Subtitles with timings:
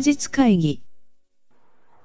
[0.00, 0.82] 日会議。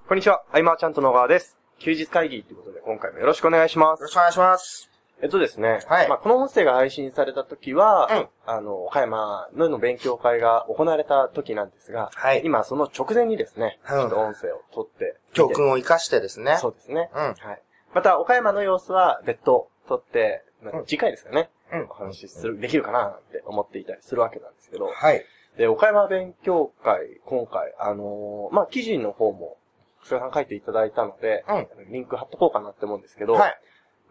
[0.07, 1.57] こんにちは、アイマーちゃんと野川です。
[1.79, 4.13] 休日会議ということで、今回もよろしくお願いしますよろし。
[4.13, 4.89] くお願いします。
[5.21, 16.57] えっとですね、はいまあ、この音声が配信された時は、うんあの、岡山のの勉強会が行われた時なんですが、はい今その直前にですね、うんちょっと音声を撮って教訓を生かしてですね。
[16.59, 17.09] そうですね。
[17.13, 17.21] うん。
[17.21, 17.62] はい。
[17.93, 25.25] また、岡山の様子は別途撮って、まあうん次回ですかね、うんお話しする、できるかなって思っていたりするわけなんですけど、はい。
[25.57, 29.57] で、岡山勉強会、今回、あのーまあ、記事の方も、
[30.03, 33.59] 菅さん書いていただいたので、うんリンク貼っとこうかなって思うんですけど、はい。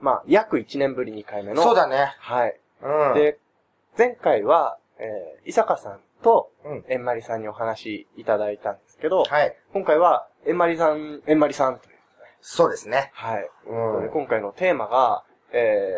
[0.01, 2.15] まあ、約1年ぶり2回目の、そうだね。
[2.19, 2.59] はい。
[2.83, 3.15] うん。
[3.15, 3.39] で、
[3.97, 6.85] 前回は、えー、伊坂さんと、うん。
[6.89, 9.57] えんまりさんにお話いただいたんですけど、はい。
[9.73, 11.95] 今回は、えんまりさん、えんまりさんという、
[12.41, 13.11] そうですね。
[13.15, 13.51] はい。
[13.67, 15.95] うんで今回のテーマが、え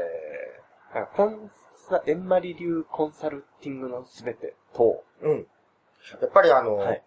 [0.94, 1.50] ー、コン
[1.88, 5.46] サ、えんまり流コンサルティングのすべてと、うん。
[6.20, 7.02] やっぱりあの、はい。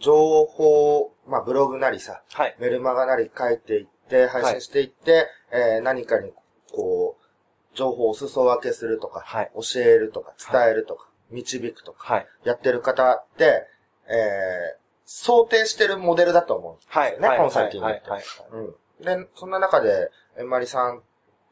[0.00, 2.56] 情報、まあブログなりさ、はい。
[2.58, 6.32] メルマガなり書いていって、配信していって、えー何かに
[6.72, 12.26] こう、情報をお裾分けするとか、はい教えるとか、伝えるとか、導くとか、はい。
[12.44, 13.66] やってる方って、
[14.08, 17.38] えー想定してるモデルだと思うんですよね、はい。
[17.38, 18.10] コンサルティングって。
[18.10, 18.20] はい。
[18.20, 18.24] はい。
[18.52, 19.24] うん。
[19.24, 21.02] で、そんな中で、えんまりさんっ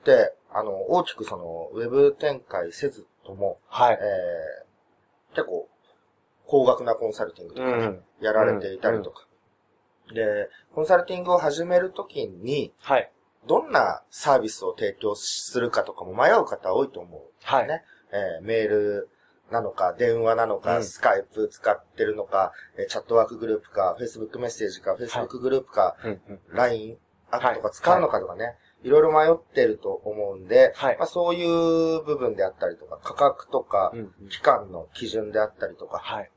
[0.05, 3.99] て、あの、大きくその、ウェブ展開せずとも、はい。
[4.01, 4.67] えー、
[5.35, 5.69] 結構、
[6.47, 8.03] 高額なコンサルティングとかね、うん。
[8.21, 9.27] やられていたりとか。
[10.13, 13.11] で、コンサルティングを始めるときに、はい。
[13.47, 17.23] どんなサービスを提供するかとかも迷う方多いと思う。
[17.43, 17.69] はい。
[17.69, 19.09] ねえーメール
[19.51, 26.41] なのか、電話なのか、うんスカイプ使ってるのか、えーチャットワークグループか、Facebook メッセージか、Facebook グループか、うんうん。
[26.51, 26.99] LINE
[27.31, 28.49] アップとか使うのかとかね、い、
[28.89, 33.93] ろいろ迷ってると思うんで、はいまあ、そういう部分であったりとか、価格とか。
[34.31, 36.31] 期間の基準であったりとか、はい。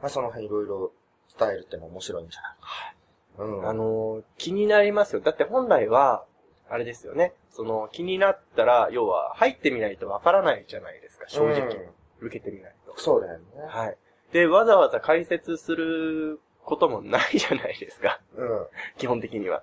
[0.00, 0.92] まあ、その辺いろいろ
[1.38, 3.44] 伝えるってのは面白いんじゃないか。
[3.44, 3.68] うん。
[3.68, 5.20] あのー、気になりますよ。
[5.20, 6.24] だって本来は、
[6.68, 7.32] あれですよね。
[7.50, 11.60] その、気になったら、要は、入ってみないとわからないじゃないですか、正直。
[11.60, 11.88] うん
[12.20, 12.94] 受けてみないと。
[12.96, 13.44] そうだよね。
[13.68, 13.96] はい。
[14.32, 18.20] で、わざわざ解説することもないじゃないですか。
[18.36, 18.66] うん。
[18.98, 19.62] 基本的には。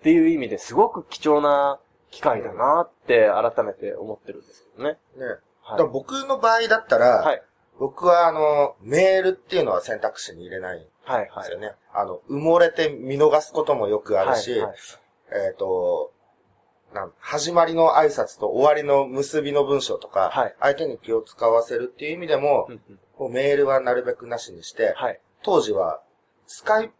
[0.00, 1.78] っていう意味ですごく貴重な
[2.10, 4.98] 機会だなって改めて思ってるんですけどね。
[5.16, 5.26] ね。
[5.62, 7.42] はだから僕の場合だったら、はい。
[7.78, 11.28] 僕はあの、メールっていうのは選択肢に入れないんではい。
[11.30, 11.44] はい。
[11.44, 11.72] すよね。
[11.92, 14.76] あの、埋もれて見逃すこともよくあるし、はいはい
[15.48, 16.12] えっ、と、
[16.94, 22.98] なん始まりの挨拶と終わりの結びの文章とか、はい相手に気を使わせるっていう意味でも、うんうん
[23.30, 25.20] メールはなるべくなしにして、はい。
[25.42, 26.00] 当時は、
[26.46, 26.92] スカイ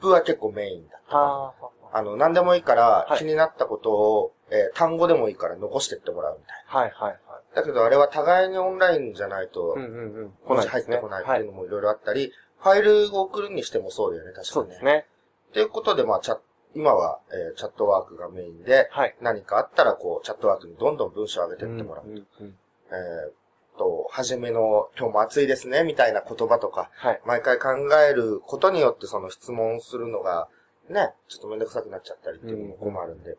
[0.00, 1.54] プは結構メインだった。
[1.96, 6.78] はあの、何でもいいから、はい気になったことを、えー単語でもいいから残してってもらうみたいあ。
[6.78, 6.90] はい。
[6.90, 7.10] はい。
[7.10, 7.18] はい。
[7.54, 7.62] な。
[7.62, 10.34] だけどあれは互いにオンラインじゃないとうん、うんうん。
[10.46, 14.52] 文字入ってこないっていうのもいろいろあったり、ファイルを送るにしてもそうだよね、確かにね。
[14.52, 15.06] そうですね。
[15.52, 16.38] ということで、まあ、チャ
[16.74, 19.16] 今は、えーチャットワークがメインで、はい。
[19.22, 22.04] 何かあったら、こう、チャットワークにどんどん文章を上げてってもらう。
[22.04, 22.58] うんうんうん
[22.88, 23.32] えーっ
[23.78, 27.20] と、はじめの、今日も暑いですね、みたいな言葉とか、はい。
[27.24, 27.68] 毎回考
[28.08, 30.48] えることによってその質問するのが、
[30.88, 33.36] ね、ちょっとめんどくさくなっちゃったりっていうのも困るんで。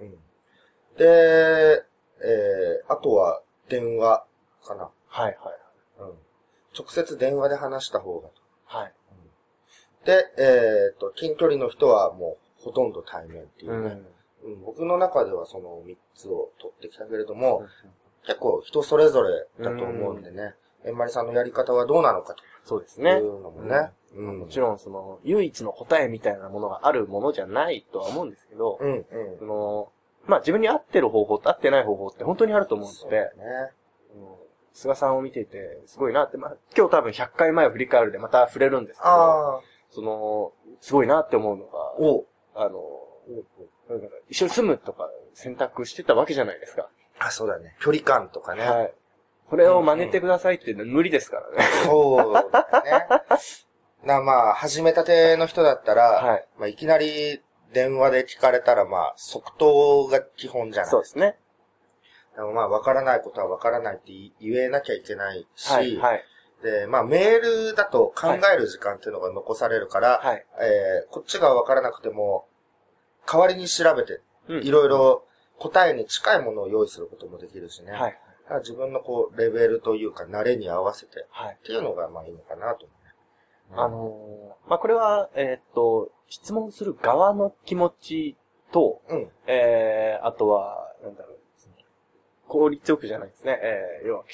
[0.00, 0.10] うん。
[0.96, 1.84] で、
[2.24, 4.24] えー、あとは、電話
[4.64, 4.90] かな。
[5.06, 5.24] はい。
[5.24, 5.36] はい。
[6.00, 6.06] うん。
[6.76, 8.34] 直接電話で話した方がと。
[8.64, 8.92] はい。
[10.04, 14.02] で、えーっと、近距離の人はもう、ほとんど対面っていうね。
[14.44, 14.52] うん。
[14.52, 17.68] うん、僕の中ではその3つを取ってきたけれども、うん
[18.26, 23.12] 結構人それぞれだと思うんでね、えんまりさんのやり方はどうなのかといそうですね。
[23.12, 24.38] うのもね、うん。
[24.40, 29.04] もちろん、その、唯一の答えみたいなものがあるものじゃないとは思うんですけど、うん、うん。
[29.38, 29.92] その、
[30.26, 33.72] まあ自分に合ってる方法と合ってない方法って本当にあると思うので、そうだね。
[34.14, 42.24] うん菅さんを見ていて、すごいなって、まあ今日多分100回前を振り返るでまた触れるんですけど、その、すごいなって思うのが、お
[42.54, 42.80] あの、
[44.28, 46.88] 一緒に住むとか選択してたわけじゃないですか。
[47.18, 47.76] あ、そうだね。
[47.80, 48.62] 距離感とかね。
[48.62, 48.94] はい。
[49.52, 51.64] これを真似てくださいっていうのは無理ですからね。
[51.84, 53.06] そうだね。
[54.02, 56.48] な、まあ、始めたての人だったら、はい。
[56.58, 57.42] まあ、いきなり
[57.74, 60.90] 電話で聞かれたら、まあ、即答が基本じゃない。
[60.90, 61.36] そうですね。
[62.34, 64.04] でもまあ、わからないことはわからないって
[64.40, 65.96] 言えなきゃいけないし、はい。
[65.98, 66.24] はい。
[66.62, 70.46] で、まあ、メールだと考える時間っていうのが残されるから、はい。
[70.62, 72.46] えーこっちがわからなくても、
[73.30, 75.26] 代わりに調べて、うんいろいろ
[75.58, 77.92] 答えに近いものを用意することもできるしね。
[77.92, 78.18] はい。
[78.58, 81.58] 自分のこう、レベルというか、慣れに合わせて、はい。
[81.60, 83.12] っていうのがまあいいのかなと思うね。
[83.74, 88.36] あのーまあ、これは、えーっと、質問する側の気持ち
[88.72, 89.28] と、うん。
[89.46, 91.38] えー、あとは、なんだろう、
[92.48, 93.58] 効率よくじゃないですね。
[93.62, 94.24] えー、要は、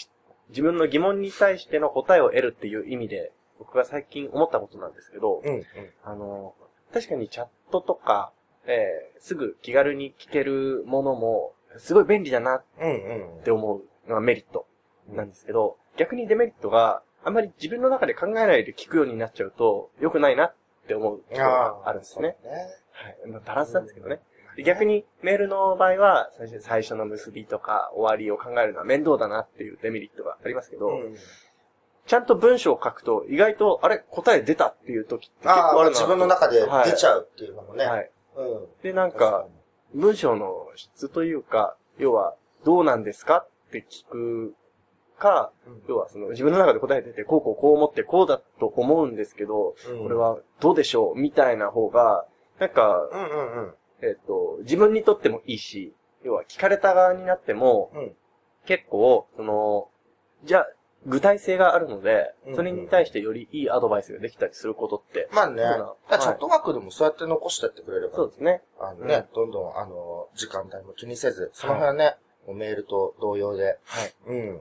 [0.48, 5.54] 自分の疑問に対しての答えを得るっていう意味で僕が最近思ったことなんですけど、うん。
[5.54, 5.64] うん。
[6.04, 6.54] あの、
[6.92, 8.32] 確かにチャットとか、
[8.64, 12.90] えーすぐ気軽に聞けるものも、すごい便利だなっうん
[13.36, 13.42] うん。
[13.42, 13.82] て思うの
[14.14, 14.66] がメリット
[15.10, 20.54] なんですけど、逆にデメリットがあんまり自分の中で考えないで聞くようになっちゃうと良くないなっ
[20.86, 22.28] て思うところがあるんですね。
[22.28, 22.36] ね。
[22.92, 23.30] はい。
[23.30, 24.20] まあ、バランスなんですけどね。
[24.56, 31.16] で逆にメールの場合は最初最初の結びとか終わりを考えるのは面倒だなっていうデメリットがありますけど、うん。
[32.06, 37.84] ちゃんと文章を書くと意外と、あれ答え出たっていう時って結ああ、構あるな自分の中で出ちゃゃうっていうのもね。
[37.84, 37.88] う。
[37.88, 38.10] はい。
[38.36, 38.66] うん。
[38.82, 39.46] で、なんか、
[39.94, 42.34] 文章の質というか、要は、
[42.64, 44.54] どうなんですかって聞く
[45.18, 45.82] か、うん。
[45.88, 50.02] 要はその自分の中で答えてて、こうこうこう思ってこうだと思うんですけど、うん。
[50.04, 52.26] これはどうでしょうみたいな方が、
[52.58, 53.74] なんか、うんうんうん。
[54.00, 55.92] えっ、と、自分にとってもいいし、
[56.24, 58.12] 要は聞かれた側になっても、うん。
[58.66, 59.88] 結構、その、
[60.44, 60.66] じゃあ、
[61.06, 65.62] 具体性があるのでそれに対してよりいいアドバイスができたりすることって、まあね。
[66.10, 68.62] チャットワークでもそうやって残してってくれれば、そうですね。
[68.80, 72.16] あのね、どんどん、あの、時間帯も気にせず、その辺はね、
[72.54, 74.12] メールと同様で、はい。
[74.26, 74.60] うん。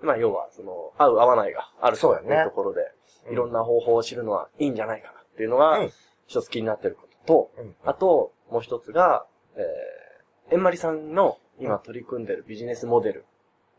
[0.00, 2.92] まあ、要は、その、合う合わないがあるとそうやねいうところで、
[3.30, 5.92] いろんな方法を知るのはいいんじゃないかなっていうのがうん、
[6.26, 7.74] 一つ気になってることと、うん。
[7.84, 9.26] あと、もう一つが、
[9.56, 13.24] えー、えんまりさんの今取り組んでるビジネスモデル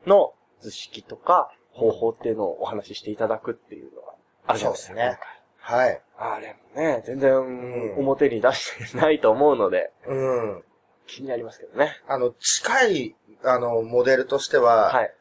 [0.05, 4.13] の図式とか方法っていうのをお話ししていただくっていうのが
[4.47, 4.93] あるじゃないですか。
[4.93, 5.19] そうですね
[5.61, 6.01] はい。
[6.17, 10.63] あれもね、全然ん表に出してないと思うので、うん。
[11.09, 12.01] 気になりますけどね。
[12.07, 15.13] あの、近い、あの、モデルとしては、はい。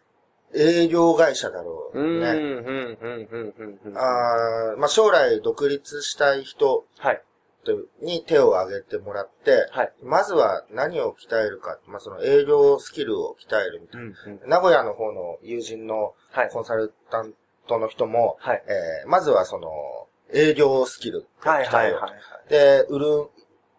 [0.54, 2.30] 営業会社だろううね。
[2.30, 3.98] うん、うん、うん、うん、うん。
[3.98, 7.22] あーまあ、将来独立したい人はい。
[8.00, 9.92] に手を挙げてもらって、はい。
[10.02, 14.48] まずは何を鍛えるか、まあ、その営業スキルを鍛えるみたいうん、うん。
[14.48, 14.56] な。
[14.56, 16.50] 名古屋の方の友人のはい。
[16.50, 17.34] コンサルタン
[17.66, 18.62] トの人も、はい。
[18.66, 19.70] えーまずはその、
[20.32, 22.48] 営業スキルをはい、はい、鍛えようはい。
[22.48, 23.06] で、売る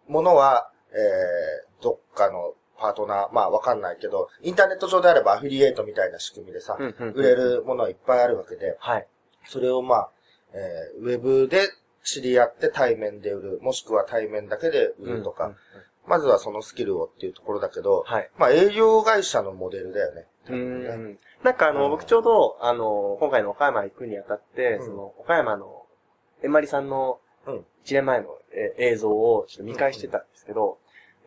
[0.06, 9.06] ものは、えー、どっかのパートナー、まあわかんないけど、インターネット上であればアフィリエイトみたいな仕組みでさ、うんうんうん売れるものはいっぱいあるわけで、はい。
[9.46, 10.10] それをまあ、
[10.54, 11.68] えー、ウェブで
[12.02, 15.56] 知り合って対面で売る、もしくは対面だけで売るとか、うんうん
[16.06, 18.30] まずはそのスキルをっていうところだけど、はい。
[18.36, 20.26] まあ営業会社のモデルだよね。
[20.48, 21.18] うーん。
[21.44, 25.84] なんかあの、うん僕ちょうど、あの、今回の岡山行くにあたって、うんその、岡山の、
[26.42, 30.78] えんまりさんのうん、1年前の、えー映像をちょっと見返してたんですけど、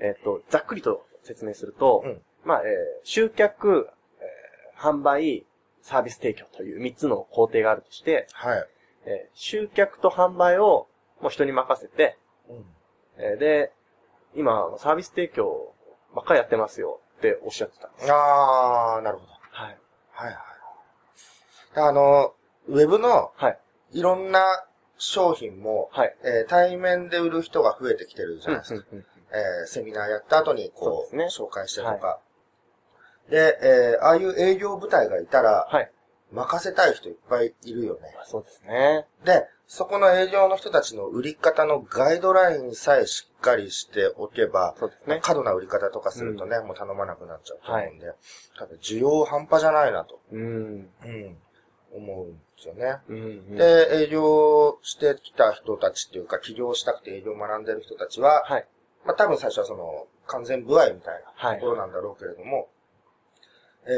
[0.03, 2.67] えっと、ざっくりと説明すると、うんまあ、えー
[3.03, 3.89] 集客、
[4.19, 5.45] えー販売、
[5.81, 8.67] サービス提供という3つの工程があるとして、はい。
[9.05, 10.87] えー集客と販売を
[11.21, 12.17] もう人に任せて、
[12.49, 12.65] うん
[13.17, 13.71] えーで、
[14.35, 15.73] 今、サービス提供
[16.13, 18.11] ばっかりやってますよっておっしゃってたんです。
[18.11, 19.31] あー、なるほど。
[19.51, 19.77] はい。
[20.11, 20.35] はいはい。
[21.75, 22.33] あの、
[22.67, 23.59] ウェブのはい。
[23.93, 24.65] いろんな
[24.97, 26.15] 商品も、はい。
[26.23, 28.85] えー対面で売る人が増えてきてるじゃないですか。
[28.91, 32.19] うんうんえーセミナーやった後にこう、そうね紹介してとか。
[33.29, 35.91] で、えーああいう営業部隊がいたら、はい。
[36.31, 38.11] 任せたい人いっぱいいるよね。
[38.15, 39.05] まあそうですね。
[39.23, 45.19] で、そこの営業の人たちの売り方のガイドラインさえしっかりしておけば、そうですね。
[45.21, 48.07] 過度な売り方とかするとね、もう頼まなくなっちゃうと思うんで、
[48.57, 50.41] ただ需要半端じゃないなと、うん。
[50.41, 51.37] うん、
[51.93, 52.97] 思うんですよね。
[53.07, 53.19] うん、う
[53.53, 53.55] ん。
[53.55, 58.67] で、営業してきた人たちっていうか、起業したくて営業を学んでる人たちは、はい。
[59.05, 62.69] まあ多分最初はその、完全部合みたいなはいところなんだろうけれども、
[63.85, 63.89] え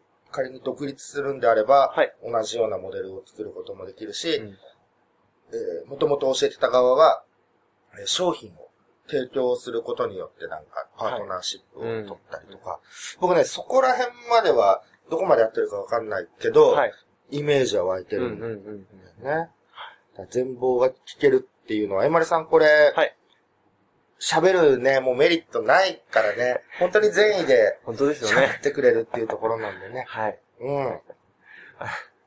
[0.00, 7.22] ー仮に独立するんであれば、はい同じようなモデルを作ることもできるし、うんえー、もともと教えてた側は、
[7.98, 8.64] えー商品を
[9.06, 12.80] 提供することによってなんか、パートナーシップを取ったりとか、
[13.20, 16.92] 僕ね、そこら辺までは、どこまでやってるかわかんないけど、はい。
[17.30, 18.78] イメージは湧いてうん、うん、るんだよ
[19.20, 19.24] うん。
[19.24, 19.50] ね。
[20.30, 23.14] 全貌が聞けるっていうのは、えまりさんこれ、はい。
[24.24, 28.54] 喋るね、もうメリットないからね、本当に善意で本当ですよ喋ね。
[28.58, 30.04] ってくれるっていうところなんでね。
[30.08, 30.38] はい。
[30.60, 31.00] うん。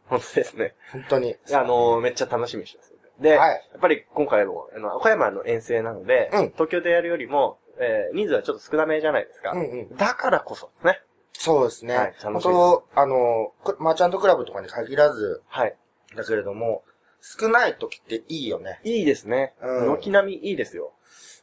[0.08, 0.76] 本当ですね。
[0.92, 1.36] 本当に。
[1.52, 2.94] あのーめっちゃ楽しみにしてます。
[3.20, 9.52] で、はいやっぱり今回も、あの、岡山の遠征なので、うん東京でやるよりも、えー人数はちょっと少なめじゃないですか。
[9.52, 9.98] うんうん。
[9.98, 11.02] だからこそですね。
[11.34, 11.96] そうですね。
[11.98, 15.76] はい本当あの、こマーチャントクラブとかに限らず、はい。
[16.16, 16.84] だけれども、
[17.22, 18.80] 少ない時っていいよね。
[18.84, 19.54] いいですね。
[19.62, 20.94] うん軒並みいいですよ。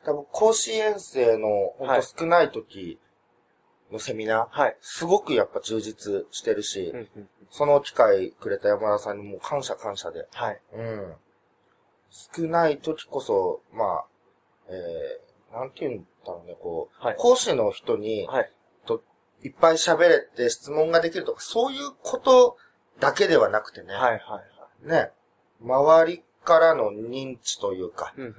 [0.05, 2.99] 多分、講師遠征の本はい当少ない時
[3.91, 4.77] のセミナー、はい。
[4.81, 10.27] すごくやっぱ充実してるし、うんうんその機会くれた山田さんにもう感謝感謝で。
[10.33, 10.61] はい。
[10.75, 11.15] うん。
[12.11, 14.05] 少ない時こそ、まあ、
[14.69, 18.51] えー、なんて言うんだろうね、こう、はい講師の人に、はい。
[18.87, 19.05] と
[19.45, 22.57] いっぱい喋れて質問ができるとか、そういうこと
[22.99, 23.95] だけではなくてね。
[23.95, 24.19] はい。
[24.19, 24.43] は
[24.85, 24.89] い。
[24.89, 25.13] ね。
[25.63, 28.35] 周りからの認知というか、うん。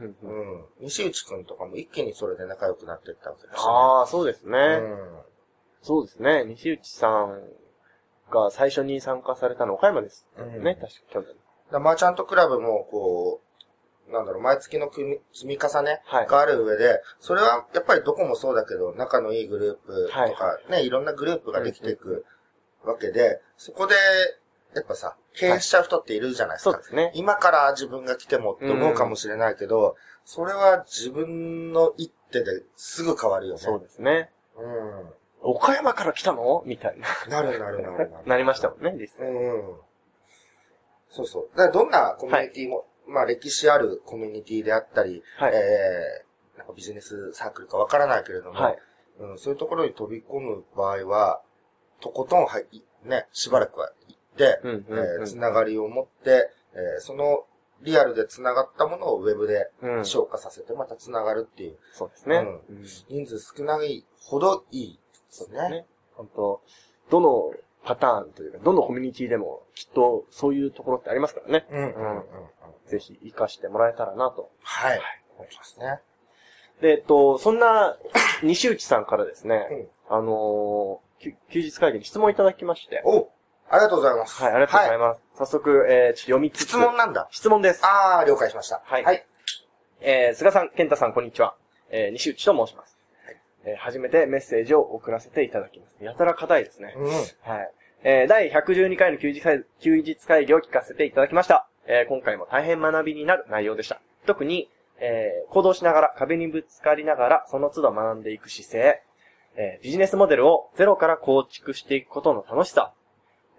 [0.79, 3.63] 西内くんとかも一気にそれで仲良くなっていったわけだしね。
[3.67, 4.57] ああ、そうですね。
[4.57, 5.19] うん。
[5.81, 6.45] そうですね。
[6.45, 7.41] 西内さん
[8.31, 10.27] が最初に参加されたの岡山です。
[10.37, 11.29] うんね、確か去年。
[11.71, 13.41] だマーチャントクラブも、こ
[14.09, 22.25] う、なんだろう、毎月の積み重ねはいがある上で、それはやっぱりどこもそうだけど、仲のいいグループとか、はいね、いろんなグループができていく
[22.83, 23.95] わけで、そこで、
[24.75, 26.71] やっぱさ、経営しちゃう人っているじゃないですか。
[26.71, 27.11] そうですね。
[27.15, 33.59] 今から自分が来てもって思うかもしれないけど、それは自分の一手ですぐ変わるよね。
[33.59, 34.31] そうですね。
[34.57, 35.09] うん。
[35.41, 36.63] 岡山から来たの？
[36.65, 37.07] みたいな。
[37.29, 38.11] なるなるなるなる。
[38.25, 39.27] なりましたもんね、実際。
[39.27, 39.75] うん。
[41.09, 41.49] そうそう。
[41.51, 45.51] だからどんなコミュニティも、まあ歴史あるコミュニティであったり、はい。
[45.53, 48.79] えー、なんかビジネスサークルかわからないけれども、はい。
[49.19, 51.41] うん、そういうところに飛び込む場合は、
[52.01, 53.91] とことんはい、ね、しばらくは
[55.25, 57.45] つながりを持って、えーその
[57.81, 60.05] リアルでつながったものをウェブでうん。
[60.05, 62.37] 消化させてまたつながるっていう、そうですね。
[62.37, 65.69] うんうん人数少ないほどいいですね。
[65.69, 65.85] ね。
[66.13, 66.61] 本当
[67.09, 71.67] どのパターンというか、どのコミュニティでもきっとそういうところってありますからね。
[71.69, 72.23] うんうんうんうん。
[72.87, 74.49] ぜひ活かしてもらえたらなと。
[74.63, 75.01] はい。
[75.37, 75.99] 思いますね。
[76.81, 77.97] で、えっと、そんな
[78.41, 79.67] 西内さんからですね、
[80.09, 81.05] うんあのー
[81.49, 83.01] 休日会議に質問いただきまして。
[83.05, 83.29] お
[83.75, 84.41] ありがとうございます。
[84.41, 85.21] はい、ありがとうございまます。
[85.35, 86.65] 早速、えー、ちょっと読みつす。
[86.65, 86.69] つ。
[86.69, 87.27] 質問なんだ。
[87.31, 87.81] 質問です。
[87.83, 88.81] あー、了解しました。
[88.85, 89.25] はいはい。
[89.99, 91.55] えー、菅さん、健太さん、こんにちは。
[91.89, 92.97] えー、西内と申します。
[93.65, 96.01] えー、初めてメッセージを送らせていただきます。
[96.01, 96.93] やたら硬いですね。
[96.95, 97.09] うん。
[97.09, 97.71] はい。
[98.03, 101.67] えー、第112回の休日会休日会議を聞かせていただきました。
[101.87, 103.99] えー、今回も大変学びになる内容でした。
[104.25, 109.01] 特に、えー、行動しながら壁にぶつかりながらその都度学んでいく姿勢、
[109.57, 112.93] えー、ビジネスモデルをゼロから構築していくことの楽しさ、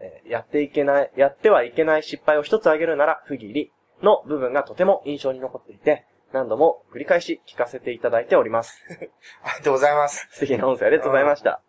[0.00, 3.72] えー、やっていけない、やってはいけない失敗を一つ挙げるなら不義理
[4.02, 8.82] の部分がとても印象に残っていて、何度も繰り返し聞かせていただいております。
[9.42, 10.28] ありがとうございます。
[10.32, 11.60] 素敵な音声ありがとうございました。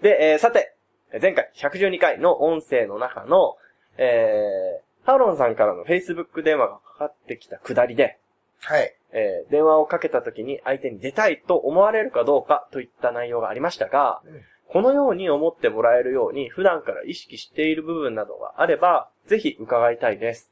[0.00, 0.74] で、えーさて、
[1.20, 3.56] 前回112回の音声の中の、
[3.96, 8.18] えー、ハーロンさんからの Facebook 電話がかかってきたくだりで、
[8.60, 8.94] はい。
[9.12, 20.50] えー電話をかけた時に相手に出たいと思われるかどうかといった内容がありましたが、うんこのように思ってもらえるように普段から意識している部分などがあれば、ぜひ伺いたいです。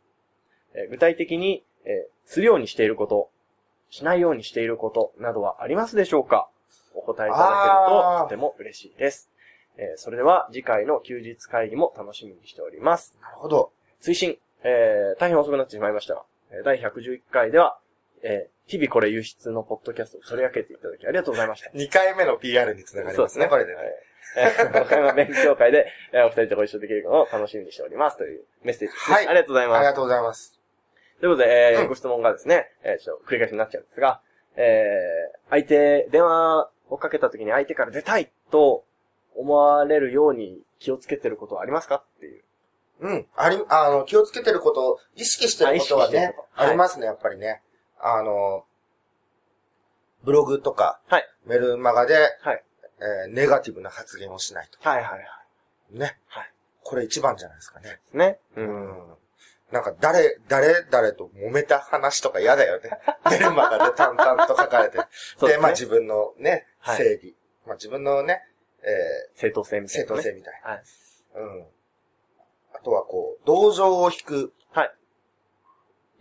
[0.74, 3.30] えー具体的に、えーするようにしていること、
[3.90, 6.48] しないようにしていることなどはありますでしょうか？
[6.94, 9.30] お答えいただけるととても嬉しいです。
[9.76, 13.16] えーそれでは次回の休日会議も楽しみにしております。
[13.22, 13.70] なるほど。
[14.02, 17.78] 推進、えー、大変遅くなってしまいましたが、えー第111回では、
[18.22, 21.70] えー、日々これ輸出のポッドキャストを取り上げていただきありがとうございました。
[21.78, 23.76] 2回目の PR につながりますね、これでね。
[23.76, 24.04] はい
[24.38, 29.16] えー、岡山勉強会で、えーお二人とご一緒できるのを楽しみにしておりますというメッセージですね。
[29.16, 29.76] はいありがとうございます。
[29.78, 30.60] ありがとうございます。
[31.20, 34.20] ということで、えーうんご質問がですね、えーちょっと繰り返しになっちゃうんですが、
[34.56, 38.84] えー、相手、電話をかけた時に相手から出たいと
[39.36, 42.42] 思われるように気をつけてることはありますかっていう。
[43.00, 43.26] うん。
[43.36, 47.62] あり、あの、気をつけてること、意識してることはねあありますね、やっぱりね。
[48.00, 48.64] あの、
[50.24, 52.64] ブログとか、はいメルマガで、はい。
[53.00, 54.78] えーネガティブな発言をしないと。
[54.88, 55.98] はいはいはい。
[55.98, 56.18] ね。
[56.26, 56.52] はい。
[56.82, 58.00] これ一番じゃないですかね。
[58.12, 58.38] ね。
[58.56, 58.60] う。
[58.62, 59.16] うんん。
[59.70, 62.90] なんか、誰、誰、誰と揉めた話とか嫌だよね。
[63.30, 64.96] メルマガで淡々と書かれて。
[65.40, 65.58] で、ね。
[65.58, 67.36] まあ自分のね、はい正義。
[67.66, 68.42] まあ自分のね、
[68.82, 70.16] え正当性みー、たいな、ね。
[70.16, 70.70] 正当性みたいな。
[70.70, 70.82] はい。
[71.34, 71.66] うん。
[72.74, 74.94] あとはこう、同情を引くはい。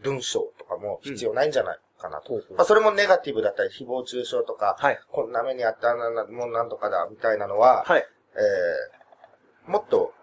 [0.01, 1.79] 文章とかも必要ないんじゃない？
[1.97, 2.33] かなと。
[2.55, 4.99] まあそれもネガティブだったり、誹謗中傷とか、はい。
[5.11, 8.05] こんな目にあったな、なもうなんとかだ、みたいなのは、はい。
[8.35, 10.13] えー、もっと、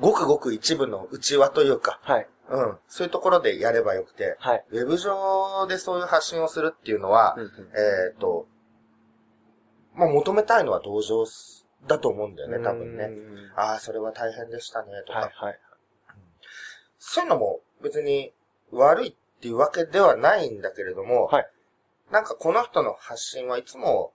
[0.00, 2.28] ごくごく一部の内輪というか、はい。
[2.50, 4.64] うん、そういうところでやればよくて、はい。
[4.70, 8.46] ウェブ上でそういう発信をするっていうのは、うんうんえっ、と、
[9.94, 11.24] まあ求めたいのは同情
[11.86, 13.04] だと思うんだよね、多分ね。
[13.04, 15.58] うんああ、それは大変でしたね、とか、はいはい。
[16.98, 18.32] そういうのも別に
[18.70, 21.46] 悪いっていうわけではないんだけれども、はい
[22.10, 24.12] なんかこの人の発信はいつも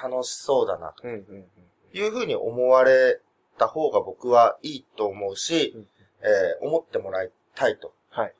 [0.00, 1.46] 楽しそうだなとうんうんうん。
[1.92, 3.20] いうふうに思われ
[3.56, 5.86] た方が僕はいいと思うし、うん
[6.22, 7.94] えー思ってもらいたいと。
[8.10, 8.34] はい。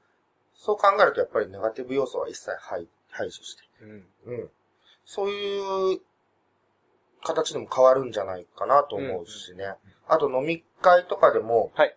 [0.54, 3.62] そう考えるとやっぱりネガティブ要素は一切排排除して。
[3.82, 4.06] うん。
[4.26, 4.50] うん。
[5.04, 6.00] そういう
[7.22, 9.74] 形でも変わるんじゃないかなと思うしね。
[10.08, 11.96] あと飲み会とかでも、はい。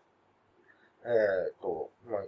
[1.06, 2.22] えっ、と、まあ、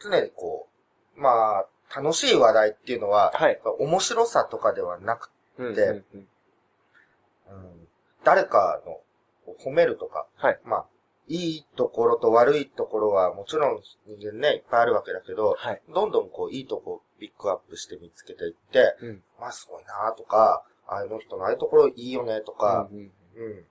[0.00, 0.75] 常にこう、
[1.16, 3.60] まあ、楽しい話題っていうのは、はい。
[3.78, 6.28] 面白さとかではなく、うんでうんうん
[7.48, 7.88] うん、
[8.24, 10.86] 誰かのを褒めるとか、はいまあ、
[11.28, 15.82] いいところと悪いところはもちろん人間ね、いっぱいあるわけだけど、はい。
[15.92, 19.22] どんどんこう、いいとこをピックアップして見つけていって、うん。
[19.40, 23.64] まあすごいなとか、あの人のああいうところいいよねとか、うんうんうん。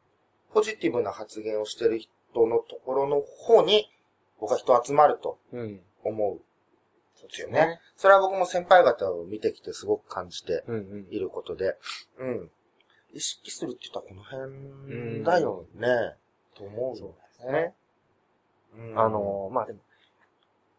[0.54, 2.10] ポジティブな発言をしてる人
[2.48, 3.90] のところの方に、
[4.40, 5.82] 僕は人集まるとうん。
[6.04, 6.42] 思う。
[7.28, 7.80] そうですよね。
[7.96, 11.08] それは僕も先輩方を見てきてすごく感じてうんうん。
[11.10, 11.76] いることで、
[12.20, 12.52] うん。
[13.14, 16.16] 意識するって言ったらこの辺だよね、
[16.56, 17.74] と思うよね。
[18.78, 19.80] うんあ、のー、まあでも、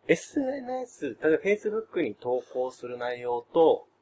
[0.06, 3.96] SNS、例えば Facebook に投稿する内容と、うん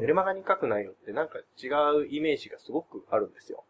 [0.00, 3.64] メルマガに書く内容ってなんか違うイメージがすごくあるんですよ。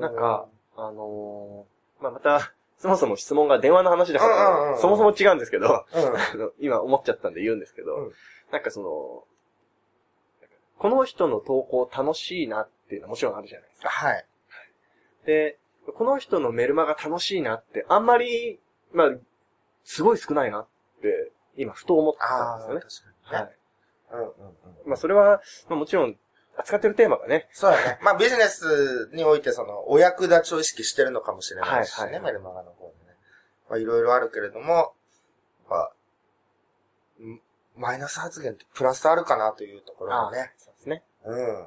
[0.00, 5.86] なんか、あのー、まあまた、そもそも質問が電話の話だから、んそもそも違うんですけど、
[6.60, 8.12] 今思っちゃったんで言うんですけど、うん
[8.54, 9.24] なんかその、
[10.78, 13.88] この人の投稿楽しいなっていうのはもちろんあるじゃないですか。
[13.88, 14.26] はい。
[15.26, 15.58] で、
[15.92, 18.60] この人のメルマガ楽しいなって、あんまり、
[18.92, 19.10] まあ、
[19.82, 20.66] すごい少ないなっ
[21.02, 22.80] て、今ふと思ったんですよね。
[22.80, 23.44] 確かにね。
[23.44, 23.56] はい。
[24.12, 24.88] うんうんうん。
[24.90, 26.16] まあそれは、まあもちろん、
[26.56, 27.98] 扱ってるテーマがね、そうだね。
[28.02, 33.16] まあビジネスにおいてその、お役立ちを意識してるのかもしれないしね、はいはいメルマガの方でね。
[33.68, 34.90] まあいろいろあるけれども、やっ
[35.68, 35.92] ぱ、
[37.20, 37.40] ん
[37.76, 40.52] マイナス発言ってプラスあるかなというところでね。
[40.58, 41.02] そうですね。
[41.24, 41.66] うん。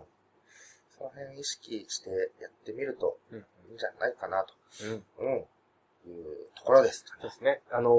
[0.97, 2.09] その辺意識して
[2.41, 3.39] やってみるとうん。
[3.39, 4.53] いいんじゃないかなと。
[4.83, 5.03] うん。
[5.19, 5.45] うん。
[6.07, 6.25] いう
[6.57, 7.03] ところです。
[7.05, 7.61] そうですね。
[7.71, 7.89] あの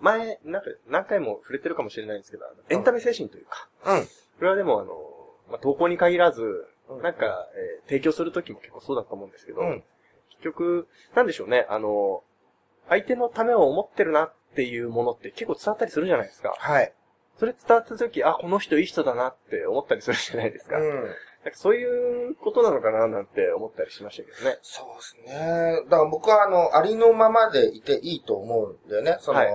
[0.00, 4.04] ー前、なんか、何回も触れてるかもしれないんですけど、エンタメ精神というか、うん。
[4.04, 4.10] こ
[4.40, 5.13] れはでもあのー
[5.48, 6.42] まあ、投稿に限らず、
[6.88, 9.84] うんなんか、えー提供するときも結構そうだと思うんですけど、うん。
[10.30, 16.54] 結局、なんでしょうね、あのー相手のためを思ってるなっていうものって結構伝わったりするじゃないですか。
[16.58, 16.92] はい。
[17.38, 20.76] それ伝わったとき、あ、この人いい人だなって思ったりするじゃないですか。
[20.78, 20.84] うん。
[20.84, 21.14] なんか
[21.54, 24.58] そういうことなのかななんて思ったりしましたけどね。
[24.62, 25.82] そうですね。
[25.88, 29.16] だから僕はあの、ありのままでいていいと思うんだよね。
[29.20, 29.48] その、はい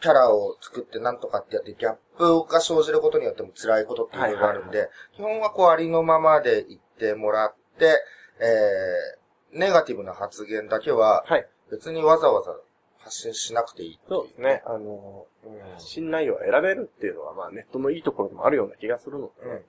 [0.00, 8.02] キャラを作ってなんとかってやってギャップが生じることによっても辛いことっていうのがあるんで、基本はこうありのままで言ってもらって、
[8.40, 11.46] えー、ネガティブな発言だけははい。
[11.70, 12.52] 別にわざわざ
[12.98, 14.62] 発信しなくていいっていそうですね。。
[14.66, 15.56] あのうん。
[15.56, 19.64] ー、発信内容を選べるっていうのは、まあネットのいいところでもあるような気がするのうん、うんで、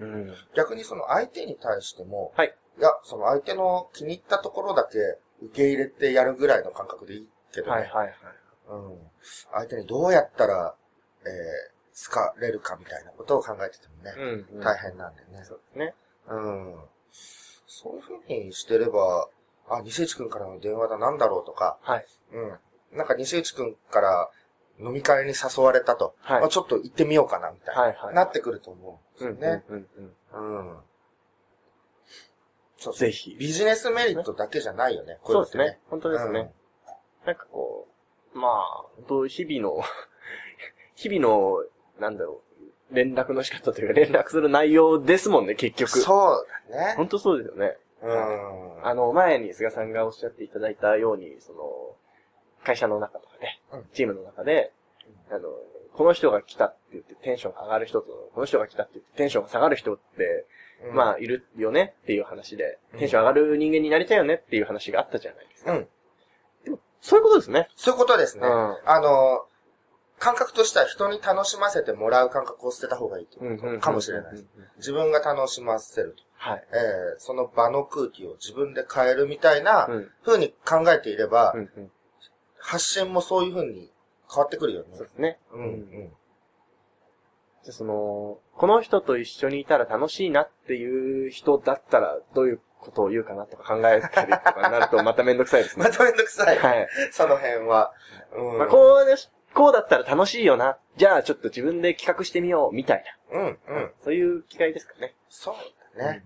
[0.00, 0.28] うんうん。
[0.28, 0.34] うん。
[0.54, 2.54] 逆にその相手に対しても、はい。
[2.78, 4.98] いや、その相手の気に入ったところだけ
[5.42, 7.72] 受け入れてやるぐらいの感覚でいいけどね。
[7.72, 8.14] はいはいはい。
[8.68, 8.98] うん。
[9.52, 10.74] 相手にどうやったら、
[11.22, 14.60] えー、好かれるかみたいなことを考えててもね、うん、うん。
[14.60, 15.44] 大変なんでね。
[15.44, 15.94] そうですね。
[16.28, 16.74] うん。
[17.66, 19.28] そういうふうにしてれば、
[19.68, 22.06] あ、西内くんからの電話だなんだろうとか、はい。
[22.32, 22.38] う
[22.94, 22.98] ん。
[22.98, 24.30] なんか西内くんから
[24.80, 29.64] 飲み会に誘われたと、はいあちょっと行ってみようかなみたいな、はいはいなってくると思うんうん、ですよね。
[29.68, 29.86] うん、
[30.32, 30.68] うん。
[30.70, 30.76] うん。
[32.78, 33.36] そうぜひ。
[33.38, 35.18] ビジネスメリットだけじゃないよね。
[35.24, 35.78] そうですね。
[35.88, 36.52] 本当ですね。
[37.24, 37.95] なんかこう、
[38.36, 39.82] まあ、本当日々の、
[40.94, 41.64] 日々の、
[41.98, 42.42] なんだろ
[42.90, 45.98] う、連絡の仕方というか連絡する内容ですもんね、結局。
[45.98, 46.94] そうだね。
[46.96, 47.76] 本当そうですよね。
[48.02, 48.86] うん。
[48.86, 51.96] あの、前に菅さんがおっしゃっていただいたように、その、
[52.62, 54.72] 会社の中とかで、うんチームの中で、
[55.30, 55.48] あの、
[55.94, 60.46] この人が来たって言ってテンションが上がる人と、この人が来たって言ってテンションが下がる人って、
[60.84, 65.72] うんまあ、いるよねっていう話で、うんテンション上がる人間になりたいよねっていう話があったじゃないですか。
[65.72, 65.88] うん。
[67.00, 67.68] そういうことですね。
[67.76, 68.46] そういうことですね。
[68.46, 69.46] うんあの、
[70.18, 74.46] 感覚としては人に楽しませてもらう感覚を捨てた方がいいということかもしれないです。
[74.78, 76.22] 自分が楽しませると。
[76.38, 76.64] はい。
[76.72, 80.10] えーその場の空気を自分で変えるみたいなうん。
[80.24, 81.90] 風に考えていれば、うんうん。
[82.58, 83.92] 発信もそういう風に
[84.32, 84.88] 変わってくるよね。
[84.94, 85.38] そうですね。
[85.52, 86.12] うんうん。
[87.64, 95.90] じゃあその、この人と一緒にいたら楽しいなっていう人だったら、どういうことを言うかなとか考えたりとかなると、まためんどくさいですね ま。
[95.90, 96.58] ためんどくさい。
[96.58, 96.88] はい。
[97.10, 97.92] その辺は。
[98.32, 98.58] うん。
[98.58, 99.16] まあ、こう
[99.54, 100.78] こうだったら楽しいよな。
[100.96, 103.74] じゃあちょっと自分で企画してみよう、みたいうん、な。
[103.74, 103.92] うん。
[104.04, 105.14] そういう機会ですかね。
[105.28, 105.54] そう
[105.98, 106.24] だね。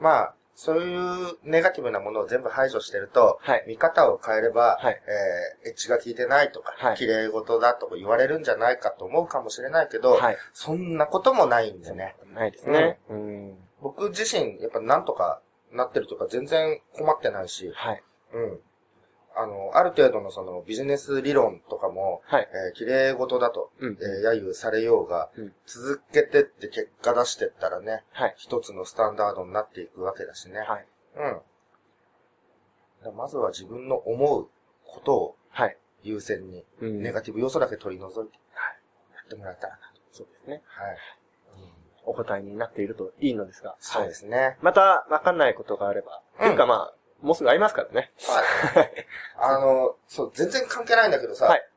[0.00, 3.64] まあ、そういうネガティブなものを全部排除してると、はい。
[3.66, 5.00] 見方を変えれば、はい
[5.64, 10.36] えー、エッジが効いてないとか、はい綺麗事だとか言われるんじゃないかと思うかもしれないけど、はい。
[10.52, 12.16] そんなこともないんでね。
[12.34, 12.98] ないですね。
[13.08, 13.58] うん。
[13.80, 15.40] 僕自身、やっぱなんとか
[15.72, 18.02] なってるとか全然困ってないし、はい。
[18.34, 18.60] うん。
[19.34, 22.48] あの、ある程度のそのビジネス理論とかも、はい。
[22.52, 28.34] えー綺麗事だと、うんえー揶揄されようが、うん続けてって結果出してったらね、はい。
[28.36, 30.58] 一つのスタンダードになっていくわけだしね。
[30.60, 30.86] はい。
[33.04, 33.16] うん。
[33.16, 34.48] まずは自分の思う
[34.86, 35.76] ことをはい。
[36.02, 37.02] 優先に、うん。
[37.02, 38.34] ネガティブ要素だけ取り除いて、
[39.14, 40.00] やってもらえたらなと。
[40.12, 40.62] そうですね。
[40.66, 40.96] はい。
[42.04, 43.76] お答えになっているといいのですが。
[43.78, 44.58] そうですね。
[44.60, 48.10] また、わかんないことがあれば、うんというかまあ、もうすぐ会いますからね。
[48.74, 49.06] はい。
[49.38, 51.68] あの、そう、全然関係ないんだけどさ、はい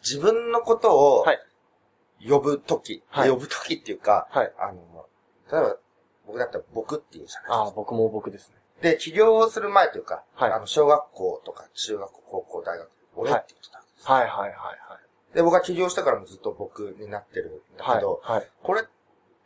[0.00, 1.38] 自分のことをはい
[2.28, 4.52] 呼ぶとき、はい呼ぶときっていうか、はい。
[4.58, 5.06] あの、
[5.50, 5.76] 例えば、
[6.26, 8.56] 僕だったら僕って言うじゃないああ、僕も僕ですね。
[8.80, 14.06] で、起業する前というか、はいあの、小学校とか中学校、高校、大学、俺って言ってたんです。
[14.06, 14.52] はいはいはいは
[15.32, 15.34] い。
[15.34, 17.96] で、僕は起業してからもずっと僕になってるんだはい。
[17.96, 18.48] けど、はい。
[18.62, 18.84] これっ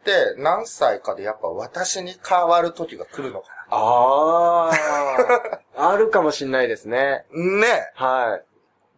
[0.04, 5.60] て何歳かでやっぱ私に変わる時が来るのかああ、
[5.92, 7.24] あるかもしんないですね。
[7.32, 7.60] な。
[7.60, 8.44] ねはい。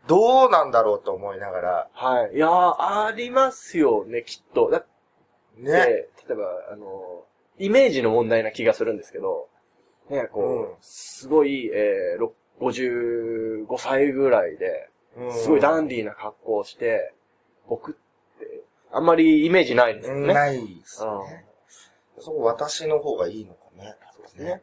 [0.08, 2.34] どうなんだろうと思いながら、はい。
[2.34, 4.70] いやー、ありますよね、きっと。
[4.70, 4.88] だって、
[5.62, 5.72] ね。
[5.76, 7.24] 例えば、あの、
[7.58, 9.48] イメージの問題な気がするんですけど、
[10.10, 17.14] ね、こう、うんすごい、えー、ろ55歳ぐらいで、うんすごいダンディーな格好をして、
[17.68, 18.03] 僕って、
[18.94, 20.32] あんまりイメージないですよね。
[20.32, 21.44] ないですね。
[22.20, 23.96] そう、私の方がいいのかね。
[24.14, 24.62] そうですね。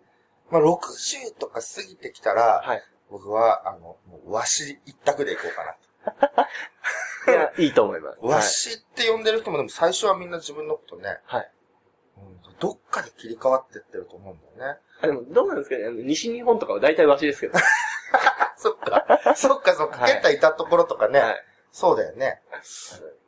[0.50, 2.82] まあ、60とか過ぎてきたら、はい。
[3.10, 6.48] 僕は、あの、もうわし一択でいこうかな。
[7.34, 8.24] いや、いいと思います。
[8.24, 11.52] わしって呼んでる人もでも最初はみんな自分のことね、はい。
[12.60, 14.80] どっかで切り替わってってると思うんだよね。
[15.02, 17.58] あでも、どうなんですかね西日本とかは大体わしですけど。
[18.56, 19.36] そっか。
[19.36, 20.02] そっかそっか。
[20.02, 21.20] はいケンタいたところとかね。
[21.20, 21.46] はい。
[21.72, 22.41] そうだよね。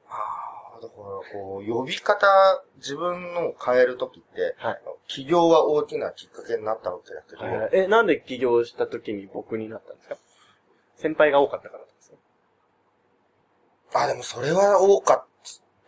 [0.07, 0.52] ああ、
[0.83, 2.27] だから、こう、呼び方、
[2.77, 4.81] 自分のを変えるときって、はい。
[5.07, 10.17] 起業は大きなきっかけになったわけだけど、はいえ、なんで起業した時に僕になったんですか？
[10.95, 12.17] 先輩が多かったからですか？
[14.01, 15.25] あ、でもそれは多かっ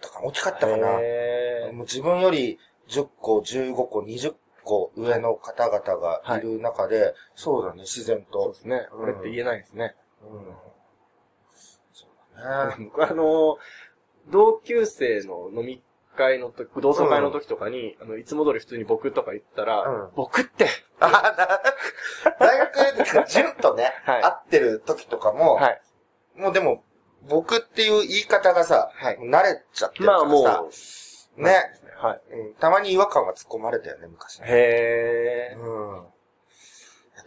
[0.01, 0.99] たか、大きかったかな。
[1.01, 8.59] へもう自分より10個、15個、20個上の方々がいる中で、そうだね、自然ーそうとで。
[8.59, 8.87] すね。
[8.91, 9.95] うんこれって言えないですね。
[10.21, 10.55] うん。
[11.93, 12.85] そうだね。
[12.91, 13.57] 僕あの、
[14.31, 15.83] 同級生の飲み
[16.15, 20.67] 会の時、同窓会の時とかに、あの、いつも通り普通に僕とか言ったら、うん僕って、
[20.99, 25.81] あな大学で、純とね、はい会ってる時とかも、はい。
[26.35, 26.83] もうでも、
[27.27, 30.69] 僕っていう言い方がさ、はいもう慣れちゃってるかまあも
[31.37, 31.55] う、ね、
[31.97, 32.21] はい。
[32.31, 34.45] うん、たまに違和感は突っ込まれたよね、昔ね。
[34.47, 35.59] へー。
[35.59, 36.05] うん。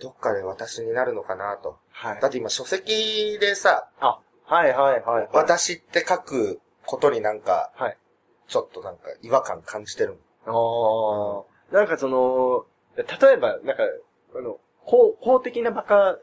[0.00, 1.78] どっかで私になるのかなと。
[1.90, 2.28] はいだ。
[2.28, 5.28] って今書籍でさ、あ、はいはいはい、はい。
[5.32, 7.98] 私って書くことになんか、はい。
[8.48, 12.64] ちょっとなんか違和感感じてるああ、なんかその、
[12.96, 13.82] 例えば、なんか、
[14.34, 16.18] あの、法、法的なバカ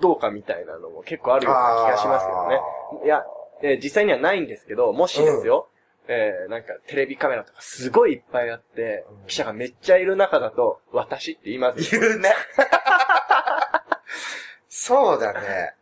[0.00, 2.60] どうかみたいなのも結構あるような気がしますけどね。
[3.04, 3.24] いや、
[3.62, 5.68] えー実際にはないんですけど、もしですよ、
[6.08, 12.00] えーなんかテレビカメラとかすごいいっぱいあって、うん記者がめっちゃいる中だと、私って言いますよ。
[12.00, 12.34] 言うね。
[14.68, 15.74] そうだね。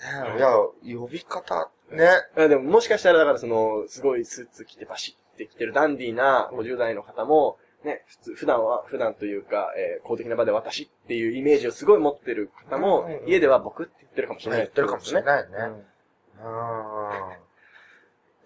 [0.00, 0.44] なるほど
[0.78, 0.86] ね。
[0.86, 2.08] いや、呼び方、ね。
[2.36, 15.48] あでももしかしたらだからその、すごいスーツ着てバシッて着てるダンディーな50代の方も、ね、普通、普段は、普段というか、えー公的な場で私っていうイメージをすごい持ってる方も、うんうんうん家では僕って言ってるかもしれない言ってるかもしれないね。
[15.58, 15.82] うんうん。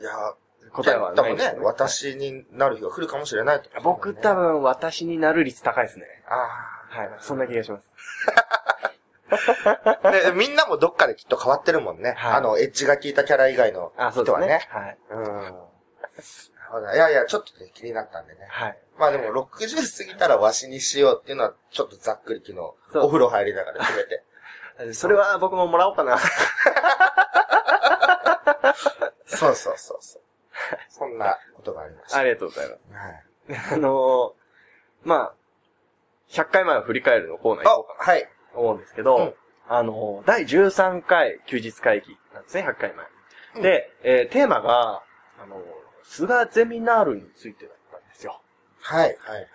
[0.01, 0.11] いや、
[0.73, 6.07] 答えは多分ねないですよね。、私になる日が来るかもしれないと、僕多分私になる率高いですね。
[6.27, 7.11] あはい。
[7.21, 7.91] そんな気がします。
[10.03, 10.11] あ。
[10.11, 12.15] で、みんなもどっかできっと変わってるもんね。
[12.17, 14.47] はいあの、エッジが効いたキャラ以外のあ、そう人はね。
[14.49, 14.81] ですね。
[14.81, 14.99] はい。
[15.11, 16.95] うん。
[16.95, 18.41] いやいや、ちょっとね、気になったんでね。
[18.49, 18.79] はい。
[18.99, 22.61] まあでも、60過ぎたらわしにしようっていうのは、ちょっとざっくり昨日、
[22.99, 24.25] お風呂入りながら決めて。
[24.95, 26.19] それは僕ももらおうかな。
[29.27, 30.23] そうそうそうそう。
[30.89, 32.19] そんなことがありました。
[32.19, 32.79] ありがとうございはい。
[33.49, 33.75] ます。
[33.75, 35.35] あのー、まあ、
[36.31, 38.29] 100回前を振り返るのコーナー行こうかあ、はい。
[38.55, 39.35] 思うんですけど、うん
[39.69, 43.07] あのー、第13回休日会議なんですね、100回前。
[43.57, 45.03] うんで、えーテーマが、
[45.43, 45.61] あのー、
[46.05, 48.41] 菅ゼミナールについてだったんですよ。
[48.81, 49.49] はい、はい、はい。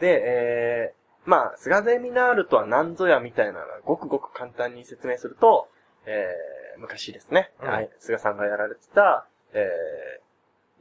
[0.00, 5.68] で、えー、まあ、菅ゼミナールとは何ぞやみたいなのがごくごく簡単に説明すると、
[6.06, 9.68] えー、昔ですね、うんはい、菅さんがやられてた、え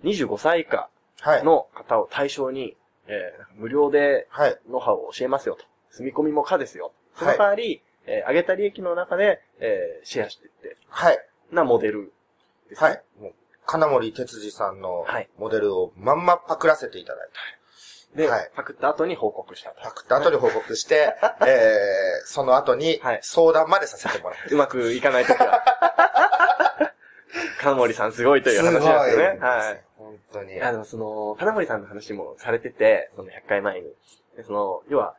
[0.04, 0.90] ー、25歳以下
[1.22, 1.44] はい。
[1.44, 2.76] の方を対象に、
[3.08, 4.58] えー、無料ではい。
[4.70, 5.64] ノウハウを教えますよと。
[5.90, 6.92] 住み込みも可ですよ。
[7.18, 11.18] その代わり、えー上げた利益の中で、えーシェアしていって、はい。
[11.52, 12.12] なモデル
[12.70, 12.90] ですね。
[12.90, 13.04] はい。
[13.22, 13.34] もう、
[13.66, 17.28] 金森哲司さんのはいモデルをまんまパクらせていただい
[18.14, 19.82] て、で、はいパクった後に報告したと。
[19.82, 24.54] パクった後に報告して、えー、その後にはい相談までさせてもらって。
[24.54, 25.64] うまくいかないときは。
[27.60, 29.32] 金森さんすごいという話ですよね。
[29.36, 29.84] すごはい。
[29.98, 30.62] 本当に。
[30.62, 33.88] あの、その、金森さんの話もされてて、その100回前に。
[34.36, 35.16] でその、要は、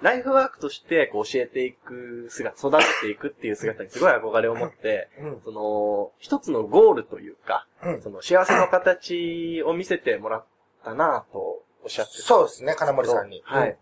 [0.00, 5.40] ライフワークとしてこう教えていく姿、育てていくっていう姿にすごい憧れを持って、うん。
[5.44, 10.44] その、一つのゴールというか、うんその幸せの形を見せてもらっ
[10.84, 13.42] たなぁとおっしゃってたそうですね、金森さんに。
[13.44, 13.76] はい。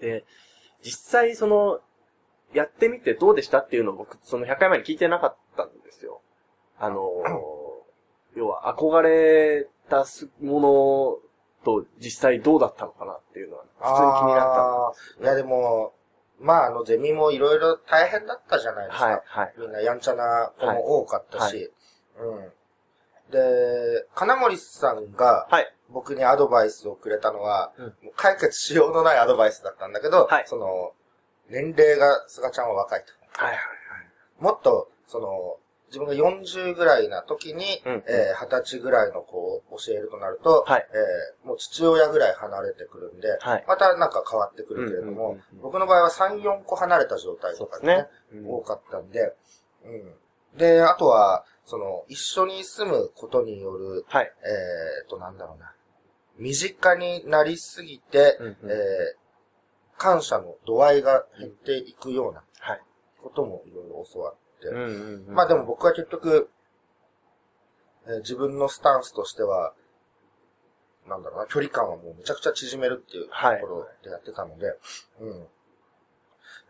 [0.00, 0.24] で、
[0.82, 1.80] 実際その、
[2.54, 6.20] やってみてどうでしたっていうのを僕、その100回前に聞いてなかったんですよ。
[6.78, 11.25] あのー、要は憧れたすもの
[11.66, 15.92] と実際どうだったのかなっていうのは、普通に気になったいやでも、
[16.40, 19.04] まああのゼミもいろいろ大変だったじゃないですか。
[19.06, 19.54] はい、はい。
[19.58, 21.72] みんなやんちゃな子も多かったし。
[22.20, 23.32] うん。
[23.32, 25.72] で、金森さんがはい。
[25.88, 30.92] 僕にアドバイスをくれたのは、うんもう解決しようのないアドバイスだったんだけど、はいその、
[31.48, 33.42] 年齢が菅ちゃんは若いと。
[33.42, 33.62] はい、はい。
[34.40, 35.56] もっと、その、
[35.96, 38.04] 自分が40ぐらいな時に、うん。
[38.06, 40.86] えー20歳ぐらいの子を教えるとなると、はい。
[40.92, 43.64] えーもう父親ぐらい離れてくるんで、はい。
[43.66, 45.60] またなんか変わってくるけれども、うんうんうんうん。
[45.62, 48.08] 僕の場合は3、4個離れた状態とかでね、ね。
[48.34, 48.50] うん。
[48.56, 49.34] 多かったんで、
[49.84, 49.88] う
[50.54, 50.58] ん。
[50.58, 54.32] で、あとは、その、一緒に住むことによる、はい。
[54.44, 55.72] えーと、なんだろうな、
[56.38, 58.70] 身近になりすぎて、うんうん。
[58.70, 58.76] えー
[59.98, 62.80] 感謝の度合いが減っていくようなはい。
[63.22, 66.50] こともいろいろ教わって、うんうんうんまあでも僕は結局、
[68.06, 69.72] えー自分のスタンスとしては、
[71.08, 74.66] なんだろうな、距離感はもうめちゃくちゃ縮めるっていうとはいころでやってたので、
[75.20, 75.46] うん。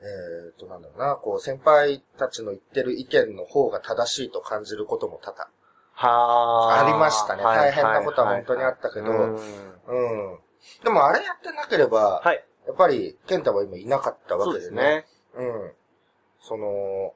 [0.02, 5.48] えっ、と、なんだろうな、こう、先輩たちの言ってる意見の方が正しいと感じることも多々。
[5.94, 9.38] はありましたね大変なことは本当にあったけどうんう
[10.34, 10.38] ん。
[10.84, 12.44] でもあれやってなければ、はい。
[12.66, 15.06] やっぱり、健太は今いなかったそうわけですね。
[15.34, 15.50] でね。
[15.50, 15.72] うん。
[16.40, 17.14] その、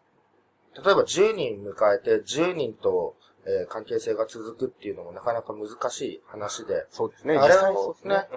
[0.76, 7.36] 例えば10人迎えて10人と、えー関係性が続くっていうのもなかなか難しい話で、そうですね。
[7.38, 8.28] あれは実際そうですね。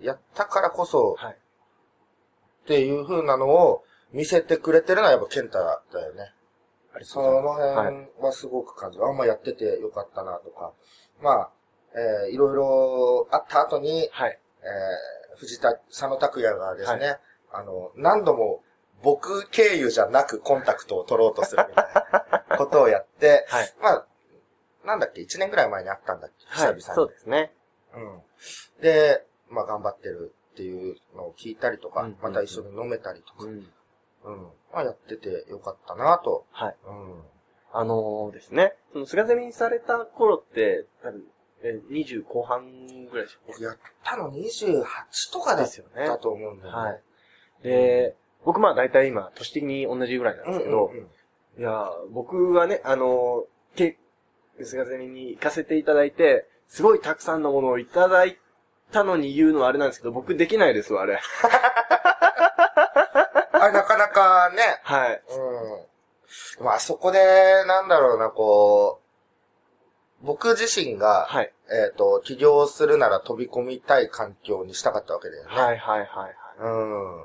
[0.00, 0.04] うん。
[0.04, 1.32] やったからこそはい。
[1.32, 6.32] っていう風なのを見せてくれてるのはやっぱ健太だよね。
[6.94, 9.06] ありその辺はすごく感じる。
[9.06, 10.72] あんまやっててよかったなとか。
[11.20, 11.50] まあ、
[11.94, 14.38] えーいろいろあった後に、はい。
[14.62, 17.18] えー藤田、佐野拓也がですね、
[17.52, 18.62] あの、何度も
[19.02, 23.74] 僕経由じゃなくコンタクトを取ろうとするみたいなことをやって、 はい。
[23.80, 24.06] まあ、
[24.84, 26.82] なんだっけ、1年ぐらい前にあったんだっけ、久々に。
[26.82, 26.94] はい。
[26.94, 27.52] そうですね。
[27.94, 28.22] うん。
[28.80, 33.72] で、まあ頑張ってるっていうのを聞いたりとか、うんうんうんまた一緒に飲めたりとか、うん。
[34.24, 34.42] うん。
[34.72, 36.46] まあやっててよかったなと。
[36.50, 36.76] はい。
[36.84, 37.22] うん。
[37.72, 41.24] あのーですね、その菅ゼミにされた頃って、多分、
[41.62, 44.84] え、20後半ぐらいでしょ僕やったの28
[45.32, 46.78] とかだっですよねたと思うんだよね。
[46.78, 47.02] はい。
[47.62, 50.92] で、僕まあ大体今、年的に同じぐらいなんうんですけど。
[51.58, 53.98] いや、僕はね、あのー、け、
[54.64, 58.38] 菅ゼミに行かせていただいて、すごいたくさんのものをいただい
[58.92, 61.18] たのに言うのはあれなんですけど、僕できないですわ、あれ。
[63.52, 65.22] あ、なかなかね、はい。
[66.58, 66.64] うん。
[66.64, 69.00] まあ、そこで、なんだろうな、こ
[70.22, 71.52] う、僕自身が、はい。
[71.70, 75.50] えっ、と、起業するなら飛び込みたい環境にしたかったわけだよね。
[75.50, 76.34] はいはいはいはい。
[76.60, 76.66] う
[77.22, 77.24] ん。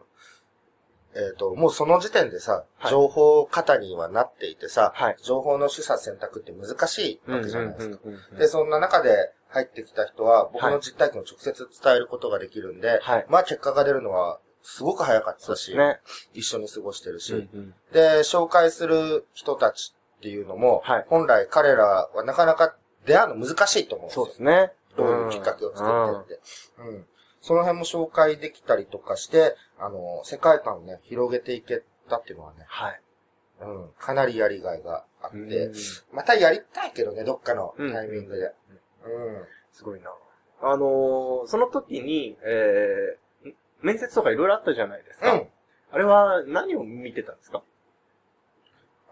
[1.16, 8.00] えっ、と、もうその時点でさ、はい情報型にはなっていてさ、はい情報の取捨選択って難しいわけじゃないですか。
[8.04, 16.00] うんうんうんで、そんな中で入ってきた人は、僕はいの実体験を直接伝えることができるんで、はいまあ結果が出るのは、すごく早かったし、ね。
[16.34, 24.34] 一緒に過ごしてるし、うんうんで、紹介する人たちっていうのも、はい本来彼らはなかなか出会うの難しいと思うんですよそう。
[24.34, 24.72] ですね。
[24.96, 26.42] どういうきっかけを作ってって。
[26.80, 27.06] うん。
[27.44, 33.02] その辺も紹介できたりとかして、あの、世界観をね、広げていけたっていうのはね、はい。
[33.62, 35.74] うん、かなりやりがいがあって、うん
[36.14, 38.46] またやりたいけどね、どっかのタイミングで。
[39.06, 39.46] うん。
[39.74, 40.12] すごいな。
[40.62, 45.34] あのーその時に、えー、ん面接とかいろいろあったじゃないですか。
[45.34, 45.48] うん。
[45.92, 47.62] あれは何を見てたんですか？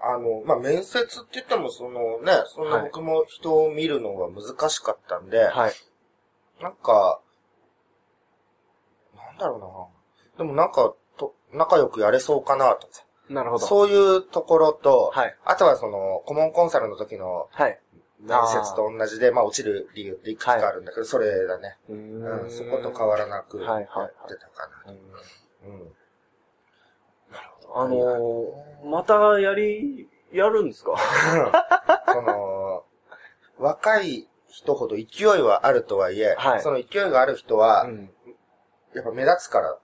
[0.01, 5.73] あの、まあ、面接って言っても、そのね、そんなはい僕も人を見るのが難しかったんで、はい。
[6.61, 7.19] なんか、
[9.31, 9.91] なんだろ
[10.37, 10.45] うな。
[10.45, 12.93] でもなんか、と、仲良くやれそうかなとか。
[13.29, 13.65] なるほど。
[13.65, 15.35] そういうところと、はい。
[15.45, 17.79] あとはその、顧問コンサルの時のはい。
[18.23, 21.77] 面接と同じで、まあ落ちる理由っていくつかあるんだけど、それだね。
[21.89, 24.91] ううん、そこと変わらなくやはいはいはいってたかな。
[24.91, 25.95] うん。
[27.73, 30.95] あのー、またやり、やるんですか？
[32.13, 32.83] その、
[33.57, 38.11] 若い人ほど勢いはあるとはいえ、はいその勢いがある人は、ん。
[38.95, 39.77] やっぱ目立つから、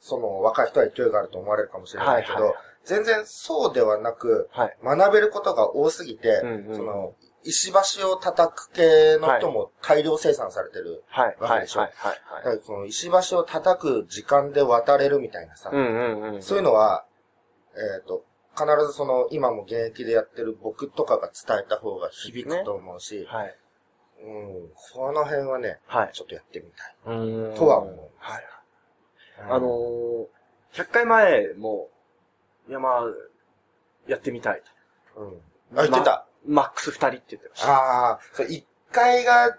[0.00, 2.54] その若い人は勢いがあると思われるかもしれないけど、はいはい
[2.84, 4.76] 全然そうではなく、はい。
[4.82, 11.02] 学べることが多すぎて、うんうんその、石橋を叩く系の人も大量生産されてる。
[11.08, 11.26] はい。
[11.26, 11.36] はい。
[11.38, 11.50] はい。
[11.50, 11.90] わけでしょはい。
[11.90, 11.96] だ
[12.42, 16.42] からその石橋を叩く時間で渡れるみたいなさ、うんうんうん。
[16.42, 17.04] そういうのは、
[17.74, 23.56] えっ、と、必ずその、今も現役でやってる僕とかが伝えた方が響くと思うし、はい。
[24.22, 26.10] うん、この辺はね、はい。
[26.12, 26.94] ちょっとやってみたい。
[27.56, 28.44] とは思うはい。
[29.40, 30.26] うんあのー、
[30.72, 31.88] 100回前も、
[32.68, 33.02] いやまあ、
[34.06, 34.62] やってみたい
[35.14, 35.20] と。
[35.20, 35.24] う
[35.74, 35.78] ん。
[35.78, 36.26] あ、言ってた。
[36.46, 37.72] マックス2人って言ってました。
[37.72, 39.58] ああ、そう、1階が、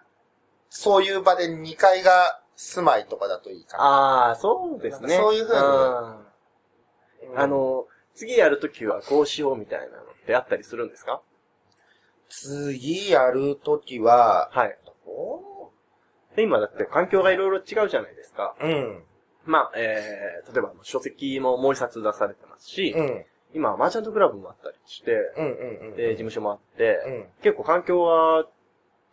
[0.69, 3.83] そういう場で2階が住まいとかだといいかな。
[3.83, 5.17] ああ、そうですね。
[5.17, 11.21] そういう風にうんうんあ、の、次やるときはこうしようみたいなのってあったりするんですか？
[12.29, 14.77] 次やるときは、はい。
[16.37, 18.55] 今だって環境がいろいろ違うじゃないですか。
[18.61, 19.03] うん。
[19.45, 23.25] まあ、えー、例えば書籍ももう一冊出されてますし、うん。
[23.53, 25.95] 今マーチャントクラブもあったりして、うんうんうん。
[25.95, 27.25] で、事務所もあって、うん。
[27.43, 28.45] 結構環境は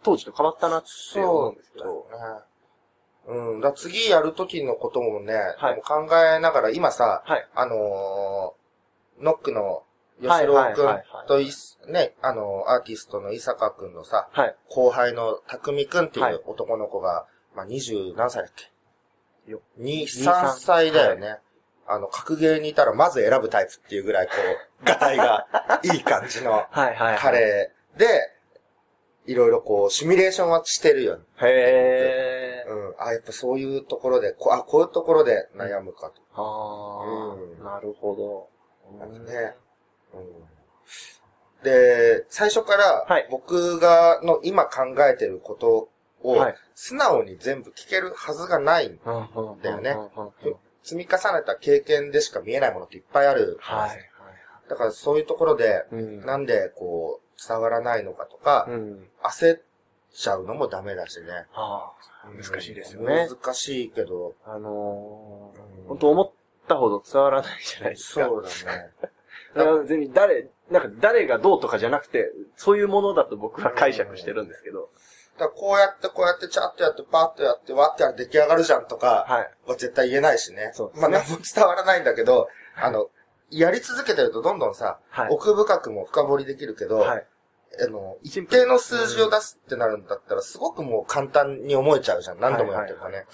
[0.03, 2.41] 当時と変わったなって思うんですけど、だね。
[3.53, 3.61] うん。
[3.61, 7.49] だ次やるときのこともね、はいでも考えながら、今さ、はい。
[7.55, 9.83] あのー、ノックの
[10.21, 14.57] 吉はい郎くんはいはいはいといす、ね、あのー、アーティストの伊坂くんのさ、はい。
[14.69, 18.53] 後輩の匠くんっていはいう男の子が、まあ、二十何歳だっ
[19.47, 19.51] け？
[19.51, 21.39] よ二、23三歳だよね。
[21.87, 24.33] あの、格ゲーにいたらまず選ぶタイプっていうぐらい、こ
[24.83, 25.47] う、 ガタイが
[25.83, 27.19] いい感じのはいはいはい。
[27.19, 28.07] 彼で、
[29.27, 31.25] いろいろこう、シミュレーションはしてるよね。
[31.43, 32.71] へー。
[32.71, 32.95] うん。
[32.99, 36.23] あ、やっぱそういうところで、こあ、こういうところで悩むかと。
[36.35, 38.99] あうんー、なるほど。
[38.99, 39.57] なんかね。
[40.15, 41.65] うん。
[41.65, 45.89] で、最初からはい、僕が、の今考えてること
[46.23, 48.87] をはい、素直に全部聞けるはずがない。
[48.87, 48.99] うん。
[49.63, 49.97] だよね
[50.83, 53.59] 積み重ねた経験でしか見えないものっていっぱいある。
[53.61, 53.89] はい。
[53.89, 53.99] はい。
[54.69, 56.21] だからそういうところで、うん。
[56.25, 59.09] なんでこう、伝わらないのかとか、うん。
[59.23, 59.61] 焦っ
[60.13, 61.47] ちゃうのもダメだしね。
[61.55, 61.93] あ
[62.25, 63.29] あ、難しいですよね。
[63.29, 65.53] 難しいけど、あの
[65.89, 66.31] 本当思っ
[66.69, 68.27] たほど伝わらないじゃないですか。
[68.27, 68.91] そうだね。
[69.55, 74.91] 別に誰、なんか誰がどうとかじゃなくて、そういうものだと僕は解釈してるんですけど。
[75.39, 80.71] だこうやってこうやってチャッとやってパーッとやってわってやって出来上がるじゃんとか、は絶対言えないしね。
[80.75, 83.09] そうですねまあ何も伝わらないんだけど、あの、
[83.51, 85.29] やり続けてるとどんどんさ、はい。
[85.31, 87.27] 奥深くも深掘りできるけど、はい。
[87.83, 92.41] あの、一定の数字を出すってなるんだったら、すごくもう簡単に思えちゃうじゃん。
[92.41, 93.27] 何度もやってるからね。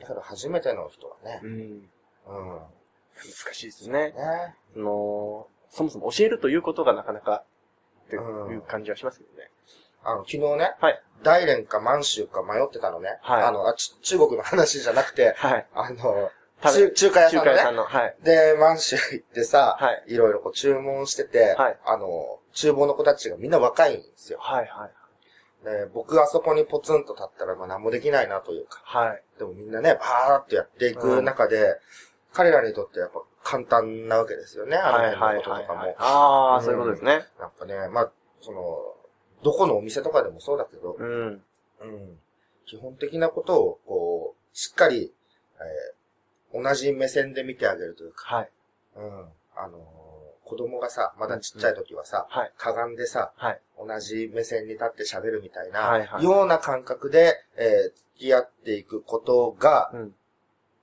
[0.00, 1.46] だから初めての人はねう。
[1.46, 1.50] ん。
[1.50, 1.88] うん。
[2.26, 4.12] 難しいですね。
[4.12, 4.14] ね。
[4.72, 7.44] その、そもそも教えるということがなかなか、
[8.06, 9.50] っていう感じはしますけどね。
[10.02, 11.02] あの、昨日ね、はい。
[11.22, 13.18] 大連か満州か迷ってたのね。
[13.20, 15.66] はいあのあち、中国の話じゃなくて、はい。
[15.74, 16.30] あの、
[16.62, 17.76] 中中華屋さんのね中華屋さん。
[17.76, 18.16] の、はい。
[18.22, 20.04] で、満州行ってさ、はい。
[20.08, 24.38] いろいろこう注文してて、はいあの、厨房の子たちがみんな若いんですよ。
[24.40, 24.90] はい、はい。
[25.64, 28.80] で僕あそこにポツンと立ったら、まあ何もできないなというか。
[28.84, 29.22] はい。
[29.38, 31.76] でもみんなね、バーっとやっていく中で、
[32.32, 36.08] 彼らにとってやっぱ簡単なわけですよね、あのはい、はい、辺のことはいはいとかも。。
[36.08, 37.26] ああ、うんそういうことですね。
[37.38, 38.94] なんかね、まあ、その、
[39.42, 41.42] どこのお店とかでもそうだけど、うん。
[41.80, 42.18] うん。
[42.66, 45.12] 基本的なことを、こう、しっかり、
[45.56, 46.00] えー
[46.52, 48.50] 同じ目線で見てあげるというか、はい。
[48.96, 49.28] うん。
[49.54, 49.80] あのー
[50.44, 52.52] 子供がさ、まだちっちゃい時はさ、はい。
[52.58, 53.60] かがんでさ、はい。
[53.78, 60.14] 同じ目線に立って喋るみたいな、はいはいような感覚で、えー付き合っていくことがうん。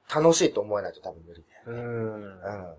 [0.10, 1.76] 楽しいと思えないと多分無理うーん。
[1.76, 2.78] うん。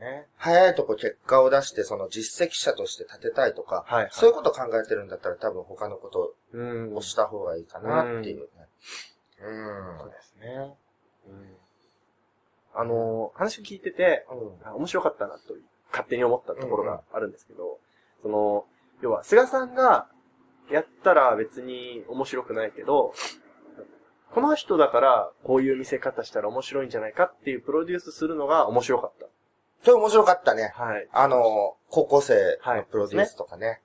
[0.00, 0.26] ね。
[0.36, 4.08] 早いとこ結果を出して、その実績者として立てたいとか、はい。
[4.10, 6.96] そういうこと考えてるんだったら多分他のことうん。
[6.96, 8.46] をした方がいいかなっていうね。
[9.42, 9.98] うん。
[10.00, 10.74] そうですね。
[11.28, 11.56] うん。
[12.74, 14.66] あのー、話聞いてて、うん。
[14.66, 15.54] あ面白かったなと、
[15.90, 17.78] 勝手に思ったところがあるんですけど、
[18.22, 18.64] その、
[19.02, 20.08] 要は、菅さんが
[20.70, 23.12] やったら別に面白くないけど、
[24.34, 29.12] この人だからこういう見せ方したら面白いんじゃないかっていうプロデュースするのが面白かっ
[29.82, 30.72] それ面白かったね。
[30.76, 30.82] た。
[30.82, 31.08] はい。
[31.12, 33.80] あの、高校生のプロデュースとかね。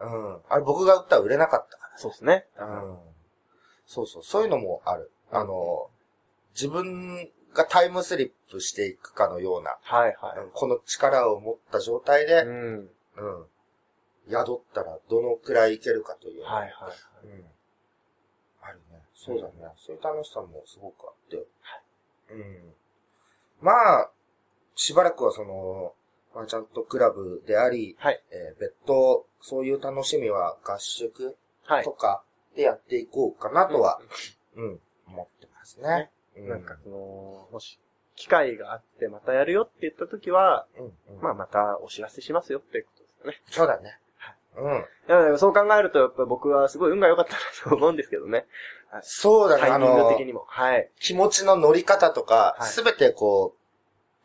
[0.00, 0.38] うん。
[0.48, 2.44] あれ僕が売ったら売れなかったかそうですね。
[2.56, 2.66] ら。
[2.66, 2.98] うん。
[3.86, 5.10] そうそう、そういうのもある。
[5.30, 5.88] あの、
[6.54, 12.26] 自分がタイムスリップしていくかのような、はいはうんこの力を持った状態い。
[12.26, 12.74] で、うん。
[12.76, 12.88] うん。
[14.30, 16.44] 宿ったらどのくらいいけるかという。
[16.44, 16.90] はいは
[17.24, 17.26] い。
[17.26, 17.44] うん。
[19.18, 19.52] そうだね。
[19.76, 21.44] そういう楽しさもすごくあって。
[22.30, 22.72] うん。
[23.60, 24.10] まあ、
[24.76, 25.92] しばらくはその、
[26.34, 28.22] まあちゃんとクラブであり、はい。
[28.30, 31.90] えー別途、そういう楽しみは合宿はいと。
[31.90, 32.22] か
[32.54, 34.00] でやっていこうかなとは、
[34.56, 36.10] うん、思ってますね。
[36.36, 37.80] うなんか、その、もし、
[38.14, 41.22] 機会があってまたやるよって言った時は、うん、うん。
[41.22, 43.42] まあまたお知らせしますよっていうことですよね。
[43.48, 43.98] そうだね。
[44.56, 44.84] うん。
[45.28, 47.38] いやそう考えると、やっぱ僕はすごい運が良かったな
[47.70, 48.46] と思うんですけどね。
[49.02, 49.62] そうだね。
[49.64, 50.16] あの。
[50.46, 50.90] はい。
[51.00, 53.54] 気持ちの乗り方とか、はいすべてこ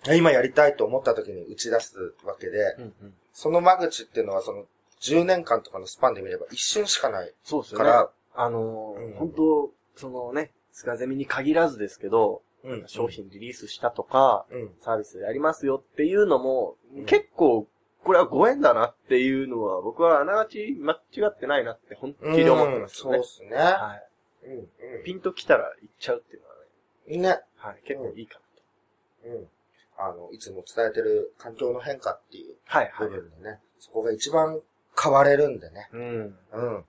[0.07, 3.13] う、今やりたいと思った時に打ち出すわけで、うんうん。
[3.31, 4.65] その間口っていうのはその
[5.01, 7.85] 10年間とかのスパンで見れば一瞬しかないそうですよね。
[7.85, 12.83] から、あのーうん本当そのね、菅ゼミに限らずですけど、うん。
[12.87, 14.71] 商品リリースしたとか、うん。
[14.79, 17.67] サービスやりますよっていうのも、うん結構、
[18.03, 23.17] これはご縁だなっていうのは、僕はあながち間違ってないなって本気で思ってますよね。
[23.17, 23.55] そうっすね。
[23.55, 24.07] はい。
[24.45, 25.03] うん。
[25.03, 26.61] ピンときたら行っちゃうっていうのはね、
[27.07, 27.21] うん。
[27.21, 27.29] ね。
[27.57, 28.39] はい、結構いいか
[29.25, 29.47] うん。
[29.97, 32.77] あの、いつも伝えてる環境の変化っていうなと。
[32.77, 33.09] はい、はい。
[33.09, 34.59] 部分でね、そこが一番
[35.01, 35.89] 変われるんでね。
[35.93, 36.01] うん。
[36.01, 36.85] うん。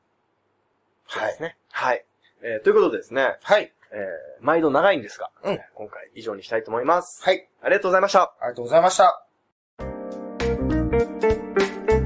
[1.08, 1.56] そうですね。
[1.70, 2.04] はい。
[2.42, 3.72] えー、ということでですね、はい。
[3.92, 7.22] えー、毎度長いんですが、うん今回以上にしたいと思います。
[7.22, 7.48] はい。
[7.62, 8.34] ありがとうございました。
[8.40, 9.23] ありがとうございました。